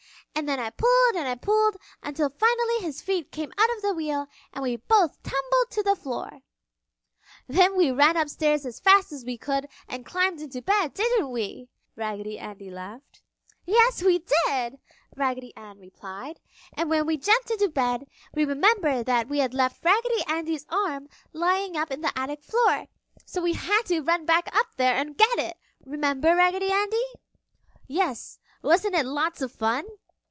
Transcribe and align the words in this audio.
"And 0.33 0.47
then 0.47 0.61
I 0.61 0.69
pulled 0.71 1.15
and 1.17 1.41
pulled 1.41 1.75
until 2.01 2.29
finally 2.29 2.77
his 2.79 3.01
feet 3.01 3.31
came 3.33 3.51
out 3.59 3.69
of 3.75 3.81
the 3.83 3.93
wheel 3.93 4.25
and 4.53 4.63
we 4.63 4.77
both 4.77 5.21
tumbled 5.21 5.69
to 5.71 5.83
the 5.83 5.95
floor!" 5.95 6.39
"Then 7.47 7.75
we 7.75 7.91
ran 7.91 8.15
downstairs 8.15 8.65
as 8.65 8.79
fast 8.79 9.11
as 9.11 9.23
we 9.25 9.37
could 9.37 9.67
and 9.89 10.05
climbed 10.05 10.39
into 10.39 10.61
bed, 10.61 10.93
didn't 10.95 11.29
we!" 11.29 11.67
Raggedy 11.97 12.39
Andy 12.39 12.71
laughed. 12.71 13.21
[Illustration: 13.67 13.75
Raggedy 13.75 13.81
Ann 13.83 13.91
sewing] 13.91 13.91
"Yes, 13.91 14.03
we 14.03 14.19
did!" 14.19 14.79
Raggedy 15.17 15.55
Ann 15.57 15.79
replied. 15.79 16.39
"And 16.75 16.89
when 16.89 17.05
we 17.05 17.17
jumped 17.17 17.51
into 17.51 17.67
bed, 17.69 18.07
we 18.33 18.45
remembered 18.45 19.05
that 19.07 19.27
we 19.29 19.39
had 19.39 19.53
left 19.53 19.83
Raggedy 19.83 20.23
Andy's 20.29 20.65
arm 20.69 21.07
lying 21.33 21.75
up 21.77 21.91
on 21.91 21.99
the 22.01 22.17
attic 22.17 22.41
floor, 22.41 22.87
so 23.25 23.41
we 23.43 23.53
had 23.53 23.83
to 23.87 23.99
run 24.01 24.25
back 24.25 24.47
up 24.55 24.67
there 24.77 24.95
and 24.95 25.17
get 25.17 25.37
it! 25.39 25.57
Remember, 25.85 26.35
Raggedy 26.37 26.71
Andy?" 26.71 27.03
"Yes! 27.85 28.39
Wasn't 28.63 28.95
it 28.95 29.05
lots 29.05 29.41
of 29.43 29.51
fun?" 29.51 29.85